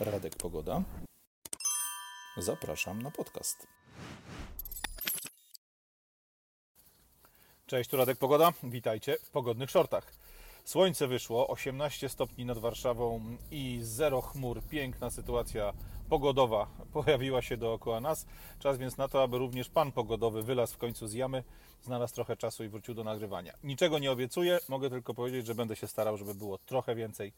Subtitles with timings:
[0.00, 0.82] Radek Pogoda.
[2.36, 3.66] Zapraszam na podcast.
[7.66, 8.52] Cześć, tu Radek Pogoda.
[8.62, 10.12] Witajcie w pogodnych shortach.
[10.64, 14.62] Słońce wyszło, 18 stopni nad Warszawą i zero chmur.
[14.62, 15.72] Piękna sytuacja
[16.08, 18.26] pogodowa pojawiła się dookoła nas.
[18.58, 21.44] Czas więc na to, aby również pan pogodowy wylazł w końcu z jamy,
[21.82, 23.52] znalazł trochę czasu i wrócił do nagrywania.
[23.64, 27.32] Niczego nie obiecuję, mogę tylko powiedzieć, że będę się starał, żeby było trochę więcej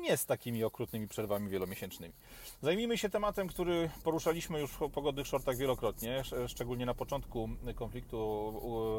[0.00, 2.14] nie z takimi okrutnymi przerwami wielomiesięcznymi.
[2.62, 8.52] Zajmijmy się tematem, który poruszaliśmy już w pogodnych shortach wielokrotnie, szczególnie na początku konfliktu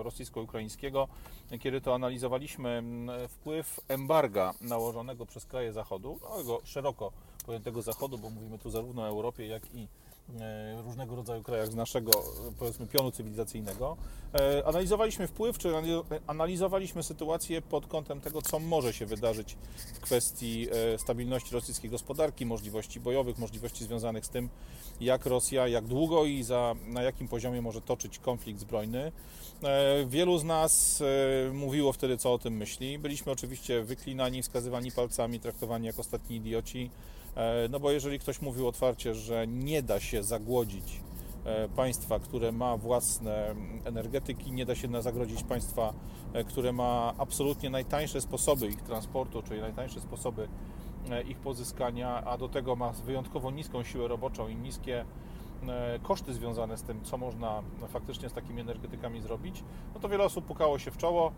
[0.03, 1.07] rosyjsko-ukraińskiego,
[1.59, 2.83] kiedy to analizowaliśmy
[3.29, 7.11] wpływ embarga nałożonego przez kraje Zachodu, no, szeroko
[7.45, 9.87] pojętego Zachodu, bo mówimy tu zarówno o Europie, jak i
[10.83, 12.11] różnego rodzaju krajach z naszego,
[12.59, 13.97] powiedzmy, pionu cywilizacyjnego.
[14.33, 15.69] E, analizowaliśmy wpływ, czy
[16.27, 19.57] analizowaliśmy sytuację pod kątem tego, co może się wydarzyć
[19.95, 24.49] w kwestii e, stabilności rosyjskiej gospodarki, możliwości bojowych, możliwości związanych z tym,
[25.01, 29.11] jak Rosja, jak długo i za, na jakim poziomie może toczyć konflikt zbrojny.
[30.07, 31.03] Wielu z nas
[31.53, 32.99] mówiło wtedy, co o tym myśli.
[32.99, 36.89] Byliśmy oczywiście wyklinani, wskazywani palcami, traktowani jak ostatni idioci.
[37.37, 41.01] E, no bo jeżeli ktoś mówił otwarcie, że nie da się zagłodzić
[41.45, 45.93] e, państwa, które ma własne energetyki, nie da się zagrodzić państwa,
[46.33, 50.47] e, które ma absolutnie najtańsze sposoby ich transportu, czyli najtańsze sposoby
[51.27, 55.05] ich pozyskania, a do tego ma wyjątkowo niską siłę roboczą i niskie
[56.03, 59.63] koszty związane z tym, co można faktycznie z takimi energetykami zrobić,
[59.93, 61.31] no to wiele osób pukało się w czoło.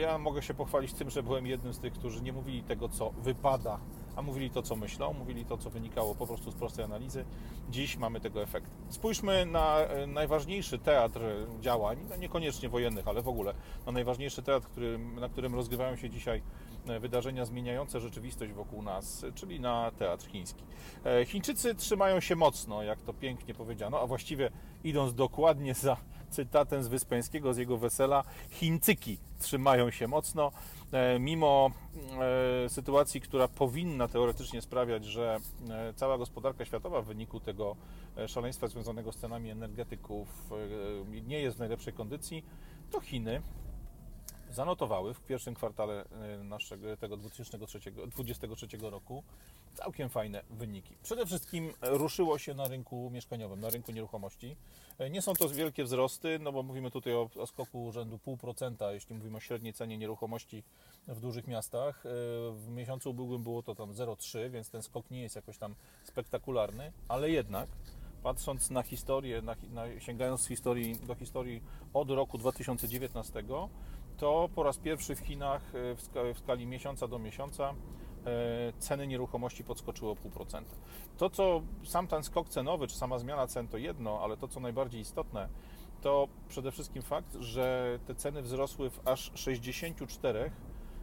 [0.00, 3.10] Ja mogę się pochwalić tym, że byłem jednym z tych, którzy nie mówili tego, co
[3.10, 3.78] wypada
[4.18, 7.24] a mówili to, co myślą, mówili to, co wynikało po prostu z prostej analizy.
[7.70, 8.70] Dziś mamy tego efekt.
[8.88, 11.20] Spójrzmy na e, najważniejszy teatr
[11.60, 13.54] działań, no niekoniecznie wojennych, ale w ogóle
[13.86, 16.42] na najważniejszy teatr, który, na którym rozgrywają się dzisiaj
[16.88, 20.64] e, wydarzenia zmieniające rzeczywistość wokół nas, czyli na teatr chiński.
[21.04, 24.50] E, Chińczycy trzymają się mocno, jak to pięknie powiedziano, a właściwie
[24.84, 25.96] idąc dokładnie za
[26.30, 30.52] cytatem z Wyspańskiego, z jego wesela, Chińczyki trzymają się mocno.
[30.92, 31.70] E, mimo
[32.64, 35.38] e, sytuacji, która powinna teoretycznie sprawiać, że
[35.70, 37.76] e, cała gospodarka światowa w wyniku tego
[38.26, 40.28] szaleństwa związanego z cenami energetyków
[41.26, 42.44] nie jest w najlepszej kondycji,
[42.90, 43.42] to Chiny
[44.50, 46.04] zanotowały w pierwszym kwartale
[46.44, 49.22] naszego tego 2023 roku
[49.78, 50.96] całkiem fajne wyniki.
[51.02, 54.56] Przede wszystkim ruszyło się na rynku mieszkaniowym, na rynku nieruchomości.
[54.98, 58.92] E, nie są to wielkie wzrosty, no bo mówimy tutaj o, o skoku rzędu 0,5%,
[58.92, 60.62] jeśli mówimy o średniej cenie nieruchomości
[61.08, 62.06] w dużych miastach.
[62.06, 62.10] E,
[62.52, 65.74] w miesiącu ubiegłym było to tam 0,3, więc ten skok nie jest jakoś tam
[66.04, 67.68] spektakularny, ale jednak
[68.22, 71.62] patrząc na historię, na, na, sięgając historii, do historii
[71.94, 73.44] od roku 2019,
[74.16, 77.74] to po raz pierwszy w Chinach e, w skali miesiąca do miesiąca
[78.78, 80.62] ceny nieruchomości podskoczyły o 0,5%.
[81.16, 84.60] To, co sam ten skok cenowy, czy sama zmiana cen to jedno, ale to, co
[84.60, 85.48] najbardziej istotne,
[86.00, 90.50] to przede wszystkim fakt, że te ceny wzrosły w aż 64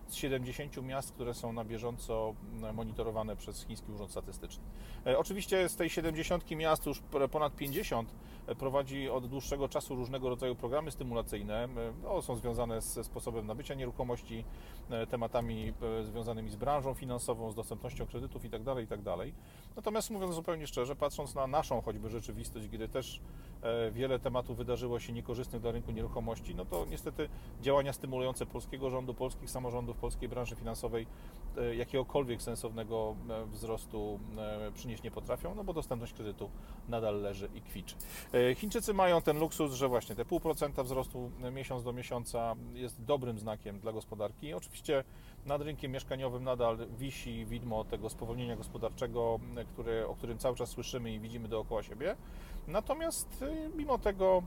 [0.08, 2.36] z 70 miast, które są na bieżąco
[2.74, 4.64] monitorowane przez Chiński Urząd Statystyczny.
[5.06, 7.02] E, oczywiście z tej 70 miast już
[7.32, 8.16] ponad 50
[8.48, 11.64] e, prowadzi od dłuższego czasu różnego rodzaju programy stymulacyjne.
[11.64, 11.70] E,
[12.04, 14.46] no, są związane ze sposobem nabycia nieruchomości,
[15.10, 15.74] tematami
[16.04, 18.66] związanymi z branżą finansową, z dostępnością kredytów itd.
[18.66, 19.04] Tak itd.
[19.18, 19.28] Tak
[19.76, 23.22] Natomiast mówiąc zupełnie szczerze, patrząc na naszą choćby rzeczywistość, gdy też
[23.92, 27.30] wiele tematów wydarzyło się niekorzystnych dla rynku nieruchomości, no to niestety
[27.62, 31.08] działania stymulujące polskiego rządu, polskich samorządów, w polskiej branży finansowej
[31.58, 36.50] e, jakiegokolwiek sensownego e, wzrostu e, przynieść nie potrafią, no bo dostępność kredytu
[36.90, 37.96] nadal leży i kwiczy.
[38.56, 43.40] Chińczycy mają ten luksus, że właśnie te pół procenta wzrostu miesiąc do miesiąca jest dobrym
[43.40, 44.54] znakiem dla gospodarki.
[44.54, 45.04] Oczywiście
[45.46, 49.40] nad rynkiem mieszkaniowym nadal wisi widmo tego spowolnienia gospodarczego,
[49.74, 52.16] które, o którym cały czas słyszymy i widzimy dookoła siebie.
[52.68, 53.46] Natomiast
[53.76, 54.44] mimo tego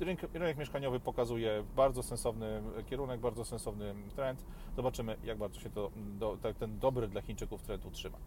[0.00, 4.44] rynek, rynek mieszkaniowy pokazuje bardzo sensowny kierunek, bardzo sensowny trend.
[4.76, 8.18] Zobaczymy, jak bardzo się to, do, ten dobry dla Chińczyków trend utrzyma.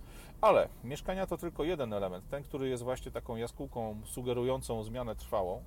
[0.41, 5.63] Ale mieszkania to tylko jeden element, ten, który jest właśnie taką jaskółką sugerującą zmianę trwałą.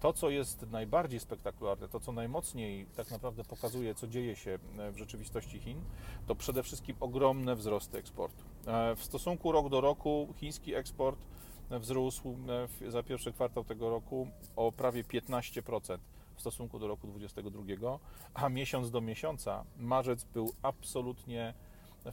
[0.00, 4.58] To, co jest najbardziej spektakularne, to, co najmocniej tak naprawdę pokazuje, co dzieje się
[4.92, 5.80] w rzeczywistości Chin,
[6.26, 8.44] to przede wszystkim ogromne wzrosty eksportu.
[8.66, 11.18] E, w stosunku rok do roku chiński eksport
[11.70, 12.36] wzrósł
[12.82, 15.98] e, za pierwszy kwartał tego roku o prawie 15%
[16.34, 17.98] w stosunku do roku 2022,
[18.34, 21.54] a miesiąc do miesiąca marzec był absolutnie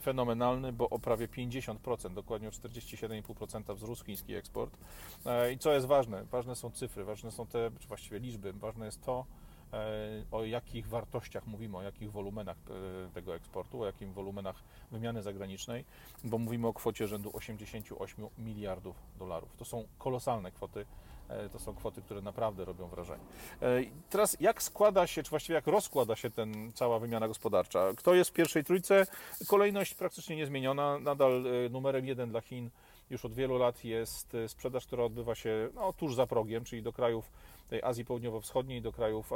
[0.00, 4.78] fenomenalny, bo o prawie 50%, dokładnie o 47,5% wzrósł chiński eksport.
[5.26, 6.24] E, I co jest ważne?
[6.24, 9.24] Ważne są cyfry, ważne są te, czy właściwie liczby, ważne jest to,
[10.30, 12.56] o jakich wartościach mówimy, o jakich wolumenach
[13.08, 14.56] e, tego eksportu, o jakim wolumenach
[14.90, 15.84] wymiany zagranicznej,
[16.24, 19.56] bo mówimy o kwocie rzędu 88 miliardów dolarów.
[19.56, 20.86] To są kolosalne kwoty
[21.28, 23.24] E, to są kwoty, które naprawdę robią wrażenie.
[23.62, 23.80] E,
[24.10, 27.92] teraz jak składa się, czy właściwie jak rozkłada się ten cała wymiana gospodarcza?
[27.96, 29.06] Kto jest w pierwszej trójce?
[29.46, 30.98] Kolejność praktycznie niezmieniona.
[30.98, 32.70] Nadal e, numerem jeden dla Chin
[33.10, 36.92] już od wielu lat jest sprzedaż, która odbywa się no, tuż za progiem, czyli do
[36.92, 37.30] krajów
[37.68, 39.30] tej Azji Południowo-Wschodniej, do krajów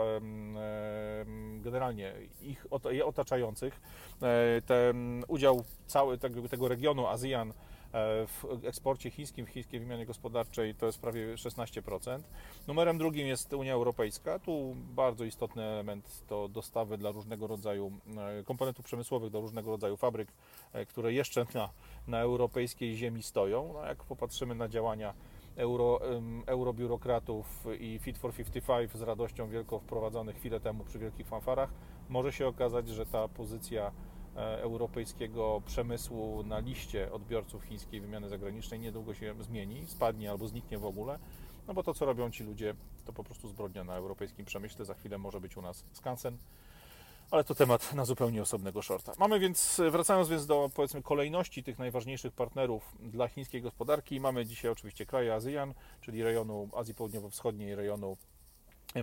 [1.61, 2.13] generalnie
[2.43, 2.67] ich
[3.05, 3.81] otaczających.
[4.67, 7.53] Ten udział cały tego, regionu ASEAN
[7.93, 12.21] E, w eksporcie chińskim, w chińskiej wymianie gospodarczej to jest prawie 16%.
[12.67, 14.39] Numerem drugim jest Unia Europejska.
[14.39, 19.97] Tu bardzo istotny element to dostawy dla różnego rodzaju e, komponentów przemysłowych do różnego rodzaju
[19.97, 20.29] fabryk,
[20.73, 21.71] e, które jeszcze na,
[22.07, 23.73] na europejskiej ziemi stoją.
[23.73, 25.15] No, jak popatrzymy na działania
[25.57, 26.01] euro,
[26.47, 31.71] eurobiurokratów i Fit for 55 z radością wielko wprowadzonych chwilę temu przy wielkich fanfarach,
[32.09, 33.93] może się okazać, że ta pozycja
[34.37, 40.79] E, europejskiego przemysłu na liście odbiorców chińskiej wymiany zagranicznej niedługo się zmieni, spadnie albo zniknie
[40.79, 41.19] w ogóle,
[41.69, 44.85] no bo to, co robią ci ludzie, to po prostu zbrodnia na europejskim przemyśle.
[44.85, 46.39] Za chwilę może być u nas skansen,
[47.33, 49.13] ale to temat na zupełnie osobnego shorta.
[49.19, 54.71] Mamy więc, wracając więc do powiedzmy kolejności tych najważniejszych partnerów dla chińskiej gospodarki, mamy dzisiaj
[54.71, 58.17] oczywiście kraje ASEAN, czyli rejonu Azji Południowo-Wschodniej, rejonu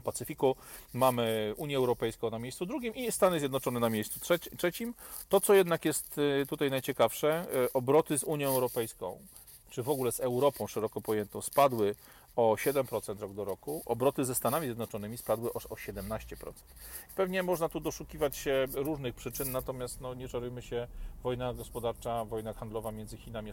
[0.04, 0.56] Pacyfiku,
[0.94, 4.20] mamy Unię Europejską na miejscu drugim i Stany Zjednoczone na miejscu
[4.58, 4.94] trzecim.
[5.30, 9.20] To, co jednak jest y, tutaj najciekawsze, y, obroty z Unią Europejską,
[9.70, 11.96] czy w ogóle z Europą szeroko pojętą, spadły
[12.40, 16.52] o 7% rok do roku, obroty ze Stanami Zjednoczonymi spadły o 17%.
[17.16, 20.88] Pewnie można tu doszukiwać się różnych przyczyn, natomiast no, nie czarujmy się,
[21.24, 23.52] wojna gospodarcza, wojna handlowa między Chinami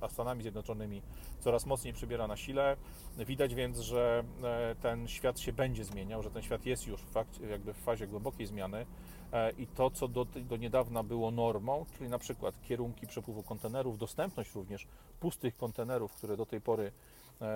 [0.00, 1.02] a Stanami, Zjednoczonymi
[1.40, 2.76] coraz mocniej przybiera na sile.
[3.18, 7.10] Widać więc, że e, ten świat się będzie zmieniał, że ten świat jest już w,
[7.10, 8.86] fakt, jakby w fazie głębokiej zmiany
[9.32, 13.98] e, i to, co do, do niedawna było normą, czyli na przykład kierunki przepływu kontenerów,
[13.98, 14.86] dostępność również
[15.20, 16.92] pustych kontenerów, które do tej pory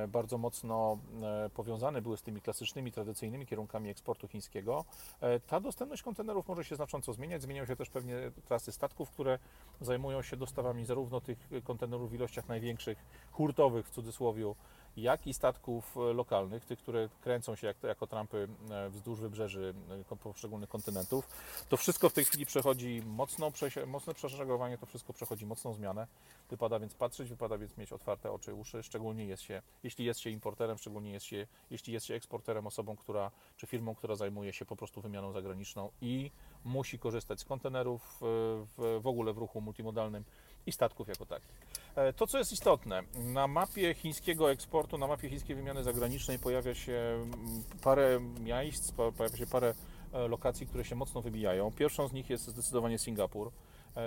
[0.08, 4.84] bardzo mocno e, powiązane były z tymi klasycznymi, tradycyjnymi kierunkami eksportu chińskiego.
[5.20, 7.42] E, ta dostępność kontenerów może się znacząco zmieniać.
[7.42, 9.38] Zmieniają się też pewnie trasy statków, które
[9.81, 12.98] zajmują się dostawami zarówno tych kontenerów w ilościach największych,
[13.32, 14.54] hurtowych w cudzysłowie,
[14.96, 19.75] jak i statków e, lokalnych, tych, które kręcą się jak, jako trampy e, wzdłuż wybrzeży
[20.12, 21.29] e, poszczególnych kontynentów.
[21.69, 23.52] To wszystko w tej chwili przechodzi mocno,
[23.87, 26.06] mocne przeszeregowanie, to wszystko przechodzi mocną zmianę.
[26.50, 30.31] Wypada więc patrzeć, wypada więc mieć otwarte oczy, uszy, szczególnie jest się, jeśli jest się
[30.31, 34.64] importerem, szczególnie jest się, jeśli jest się eksporterem, osobą, która, czy firmą, która zajmuje się
[34.64, 36.31] po prostu wymianą zagraniczną i
[36.64, 40.25] musi korzystać z kontenerów w, w ogóle w ruchu multimodalnym
[40.67, 41.74] i statków jako takich.
[41.96, 46.75] E, to, co jest istotne, na mapie chińskiego eksportu, na mapie chińskiej wymiany zagranicznej pojawia
[46.75, 49.75] się mm, parę miejsc, pojawia się parę
[50.12, 51.73] e, lokacji, które się mocno wybijają.
[51.73, 53.50] Pierwszą z nich jest zdecydowanie Singapur.
[53.96, 54.00] E,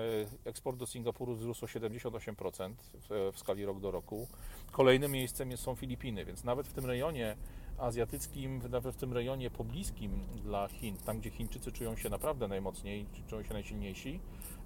[0.45, 2.73] eksport do Singapuru wzrósł o 78%
[3.09, 4.27] w skali rok do roku.
[4.71, 7.35] Kolejnym miejscem są Filipiny, więc nawet w tym rejonie
[7.77, 10.11] azjatyckim, nawet w tym rejonie pobliskim
[10.43, 14.19] dla Chin, tam gdzie Chińczycy czują się naprawdę najmocniej, czują się najsilniejsi,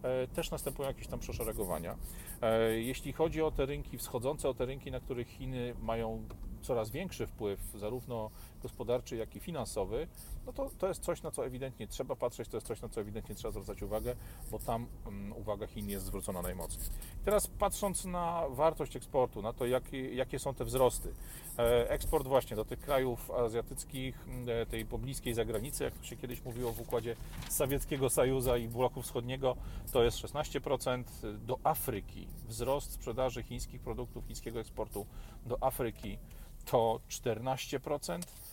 [0.04, 1.96] E, też następują jakieś tam przeszeregowania.
[2.42, 6.24] E, jeśli chodzi o te rynki wschodzące, o te rynki, na których Chiny mają
[6.62, 8.32] coraz większy wpływ, zarówno
[8.62, 10.08] gospodarczy, jak i finansowy,
[10.46, 13.02] no to, to jest coś, na co ewidentnie trzeba patrzeć, to jest coś, na co
[13.02, 14.16] ewidentnie trzeba zwracać uwagę,
[14.52, 16.90] bo tam um, uwaga Chin jest zwrócona najmocniej.
[17.26, 21.14] Teraz patrząc na wartość eksportu, na to, jakie, jakie są te wzrosty.
[21.60, 26.46] E, eksport właśnie do tych krajów azjatyckich, e, tej pobliskiej zagranicy, jak to się kiedyś
[26.46, 27.16] mówiło w układzie
[27.50, 29.56] Sowieckiego Sojuza i bloku wschodniego,
[29.92, 31.04] to jest 16%.
[31.38, 35.06] Do Afryki wzrost sprzedaży chińskich produktów, chińskiego eksportu
[35.46, 36.18] do Afryki
[36.66, 38.51] to 14%, e,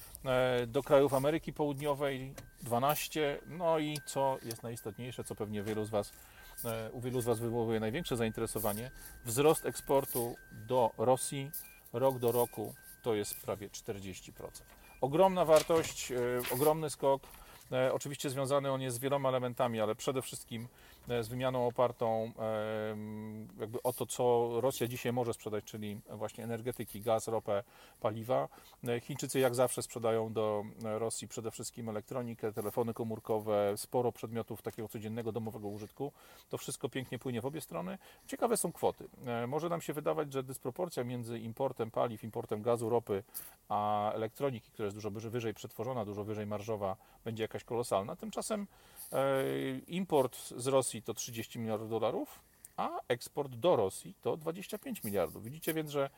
[0.66, 2.34] do krajów Ameryki Południowej
[2.64, 6.12] 12%, no i co jest najistotniejsze, co pewnie wielu z Was,
[6.64, 8.90] e, u wielu z Was wywołuje największe zainteresowanie,
[9.24, 11.50] wzrost eksportu do Rosji
[11.92, 14.32] rok do roku to jest prawie 40%.
[15.00, 16.16] Ogromna wartość, e,
[16.54, 17.22] ogromny skok.
[17.92, 22.32] Oczywiście związany on jest z wieloma elementami, ale przede wszystkim E, z wymianą opartą
[23.60, 27.62] jakby o to, co Rosja dzisiaj może sprzedać, czyli właśnie energetyki, gaz, ropę,
[28.00, 28.48] paliwa.
[28.88, 34.88] E, Chińczycy jak zawsze sprzedają do Rosji przede wszystkim elektronikę, telefony komórkowe, sporo przedmiotów takiego
[34.88, 36.12] codziennego, domowego użytku.
[36.48, 37.98] To wszystko pięknie płynie w obie strony.
[38.26, 39.08] Ciekawe są kwoty.
[39.26, 43.22] E, może nam się wydawać, że dysproporcja między importem paliw, importem gazu, ropy,
[43.68, 48.16] a elektroniki, która jest dużo wyżej przetworzona, dużo wyżej marżowa, będzie jakaś kolosalna.
[48.16, 48.66] Tymczasem
[49.86, 52.40] import z Rosji Rosji to 30 miliardów dolarów,
[52.76, 55.44] a eksport do Rosji to 25 miliardów.
[55.44, 56.10] Widzicie więc, że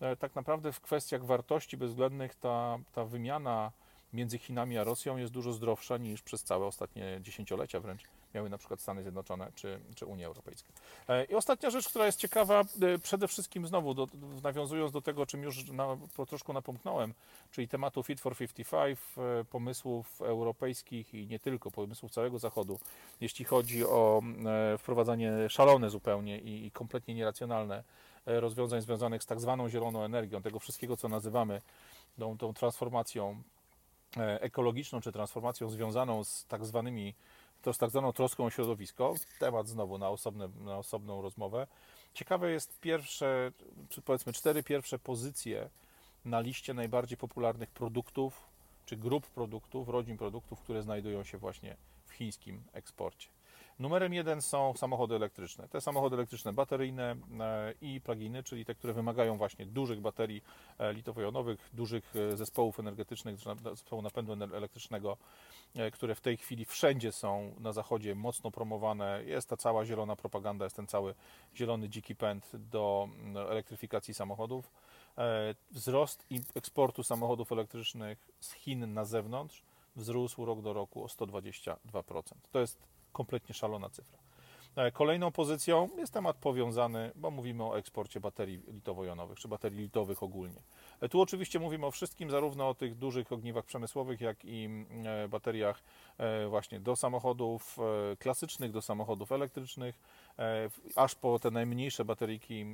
[0.00, 3.72] e, tak naprawdę w kwestiach wartości bezwzględnych ta, ta wymiana
[4.12, 8.02] między Chinami a Rosją jest dużo zdrowsza niż przez całe ostatnie dziesięciolecia wręcz
[8.34, 10.72] miały na przykład Stany Zjednoczone czy, czy Unia Europejska.
[11.08, 14.08] E, I ostatnia rzecz, która jest ciekawa, e, przede wszystkim znowu do,
[14.42, 17.14] nawiązując do tego, czym już na, po troszkę napomknąłem,
[17.50, 22.78] czyli tematu Fit for 55, e, pomysłów europejskich i nie tylko, pomysłów całego Zachodu,
[23.20, 24.22] jeśli chodzi o
[24.78, 27.84] wprowadzanie szalone zupełnie i, i kompletnie nieracjonalne
[28.26, 31.60] rozwiązań związanych z tak zwaną zieloną energią, tego wszystkiego, co nazywamy
[32.18, 33.42] tą, tą transformacją
[34.16, 37.14] ekologiczną, czy transformacją związaną z tak zwanymi
[37.62, 39.14] to z tak zwaną troską o środowisko.
[39.38, 41.66] Temat znowu na, osobne, na osobną rozmowę.
[42.14, 43.52] Ciekawe jest pierwsze,
[44.04, 45.70] powiedzmy cztery pierwsze pozycje
[46.24, 48.48] na liście najbardziej popularnych produktów,
[48.86, 51.76] czy grup produktów, rodzin produktów, które znajdują się właśnie
[52.06, 53.28] w chińskim eksporcie.
[53.80, 55.68] Numerem jeden są samochody elektryczne.
[55.68, 60.42] Te samochody elektryczne bateryjne e, i pluginy, czyli te, które wymagają właśnie dużych baterii
[60.78, 65.16] e, litowo-jonowych, dużych e, zespołów energetycznych, zespołu napędu elektrycznego,
[65.92, 69.24] które w tej chwili wszędzie są na zachodzie mocno promowane.
[69.24, 71.14] Jest ta cała zielona propaganda, jest ten cały
[71.56, 73.08] zielony dziki pęd do
[73.50, 74.72] elektryfikacji samochodów.
[75.70, 79.62] Wzrost eksportu samochodów elektrycznych z Chin na zewnątrz
[79.96, 81.76] wzrósł rok do roku o 122%.
[82.52, 82.78] To jest
[83.12, 84.18] kompletnie szalona cyfra.
[84.76, 90.22] E, kolejną pozycją jest temat powiązany, bo mówimy o eksporcie baterii litowo-jonowych, czy baterii litowych
[90.22, 90.62] ogólnie.
[91.00, 94.68] E, tu oczywiście mówimy o wszystkim, zarówno o tych dużych ogniwach przemysłowych, jak i
[95.04, 95.82] e, bateriach
[96.48, 97.78] właśnie do samochodów
[98.18, 99.98] klasycznych, do samochodów elektrycznych,
[100.96, 102.66] aż po te najmniejsze bateryjki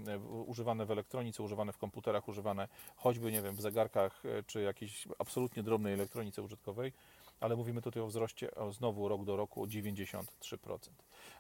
[0.47, 5.62] używane w elektronice, używane w komputerach, używane choćby, nie wiem, w zegarkach, czy jakiejś absolutnie
[5.62, 6.93] drobnej elektronice użytkowej
[7.40, 10.23] ale mówimy tutaj o wzroście o znowu rok do roku o 93%.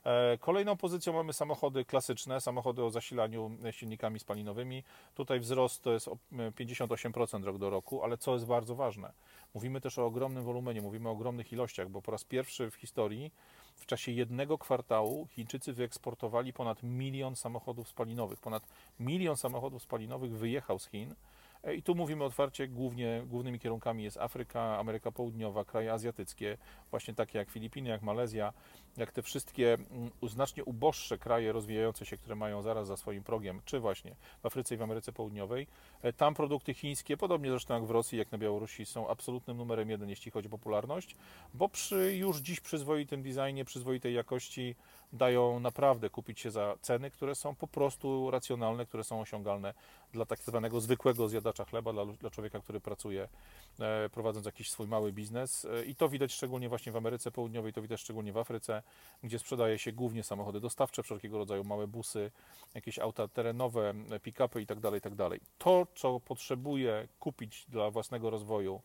[0.04, 4.84] E, kolejną pozycją mamy samochody klasyczne, samochody o zasilaniu silnikami spalinowymi.
[5.14, 9.12] Tutaj wzrost to jest 58% rok do roku, ale co jest bardzo ważne,
[9.54, 13.32] mówimy też o ogromnym wolumenie, mówimy o ogromnych ilościach, bo po raz pierwszy w historii
[13.76, 18.40] w czasie jednego kwartału Chińczycy wyeksportowali ponad milion samochodów spalinowych.
[18.40, 18.68] Ponad
[19.00, 21.14] milion samochodów spalinowych wyjechał z Chin
[21.74, 26.58] I tu mówimy otwarcie, głównie, głównymi kierunkami jest Afryka, Ameryka Południowa, kraje azjatyckie,
[26.90, 28.52] właśnie takie jak Filipiny, jak Malezja,
[28.96, 33.60] jak te wszystkie mm, znacznie uboższe kraje rozwijające się, które mają zaraz za swoim progiem,
[33.64, 35.66] czy właśnie w Afryce i w Ameryce Południowej.
[36.02, 39.90] E, tam produkty chińskie, podobnie zresztą jak w Rosji, jak na Białorusi, są absolutnym numerem
[39.90, 41.16] jeden, jeśli chodzi o popularność,
[41.54, 44.74] bo przy już dziś przyzwoitym designie, przyzwoitej jakości
[45.16, 49.74] dają naprawdę kupić się za ceny, które są po prostu racjonalne, które są osiągalne
[50.12, 53.28] dla tak zwanego zwykłego zjadacza chleba, dla, dla człowieka, który pracuje
[53.80, 55.64] e, prowadząc jakiś swój mały biznes.
[55.64, 58.82] E, I to widać szczególnie właśnie w Ameryce Południowej, to widać szczególnie w Afryce,
[59.22, 62.30] gdzie sprzedaje się głównie samochody dostawcze, wszelkiego rodzaju małe busy,
[62.74, 65.30] jakieś auta terenowe, pick-upy itd., tak itd.
[65.30, 68.82] Tak to, co potrzebuje kupić dla własnego rozwoju,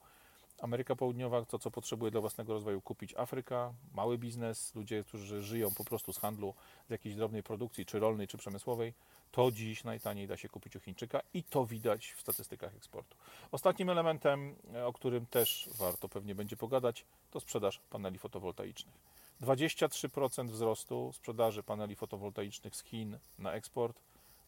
[0.62, 5.72] Ameryka Południowa, to co potrzebuje dla własnego rozwoju kupić Afryka, mały biznes, ludzie, którzy żyją
[5.72, 6.54] po prostu z handlu,
[6.88, 8.94] z jakiejś drobnej produkcji, czy rolnej, czy przemysłowej,
[9.32, 13.18] to dziś najtaniej da się kupić u Chińczyka i to widać w statystykach eksportu.
[13.52, 18.96] Ostatnim elementem, o którym też warto pewnie będzie pogadać, to sprzedaż paneli fotowoltaicznych.
[19.42, 24.02] 23% wzrostu sprzedaży paneli fotowoltaicznych z Chin na eksport,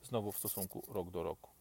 [0.03, 1.52] znowu w stosunku rok do roku.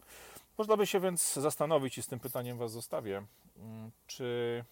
[0.58, 3.22] Można by się więc zastanowić, i z tym pytaniem Was zostawię,
[3.56, 4.64] mm, czy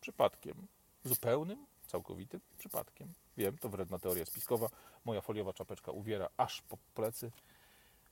[0.00, 0.66] przypadkiem,
[1.04, 4.68] zupełnym, całkowitym przypadkiem, wiem, to wredna teoria spiskowa,
[5.04, 7.30] moja foliowa czapeczka uwiera aż po plecy,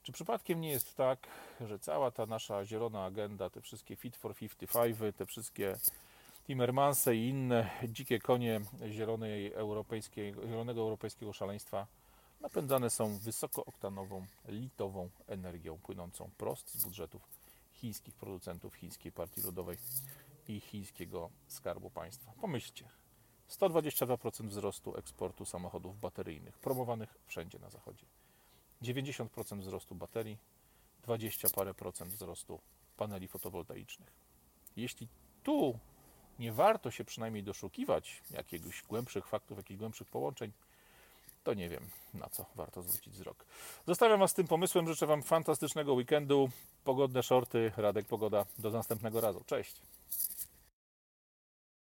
[0.02, 1.18] czy przypadkiem nie jest tak,
[1.61, 5.76] że cała ta nasza zielona agenda, te wszystkie Fit for 55, te wszystkie
[6.46, 11.87] Timmermanse i inne dzikie konie zielonej europejskiej, zielonego europejskiego szaleństwa
[12.44, 17.22] napędzane są wysokooktanową, litową energią płynącą prost z budżetów
[17.72, 19.78] chińskich producentów, chińskiej partii ludowej
[20.48, 22.32] i chińskiego skarbu państwa.
[22.40, 22.88] Pomyślcie,
[23.50, 28.06] 122% wzrostu eksportu samochodów bateryjnych, promowanych wszędzie na zachodzie.
[28.82, 30.38] 90% wzrostu baterii,
[31.02, 32.60] 20 parę procent wzrostu
[32.96, 34.12] paneli fotowoltaicznych.
[34.76, 35.08] Jeśli
[35.42, 35.78] tu
[36.38, 40.52] nie warto się przynajmniej doszukiwać jakiegoś głębszych faktów, jakichś głębszych połączeń,
[41.44, 43.44] to nie wiem, na co warto zwrócić wzrok.
[43.86, 44.88] Zostawiam Was z tym pomysłem.
[44.88, 46.48] Życzę Wam fantastycznego weekendu.
[46.84, 47.72] Pogodne shorty.
[47.76, 48.46] Radek Pogoda.
[48.58, 49.44] Do następnego razu.
[49.46, 49.76] Cześć.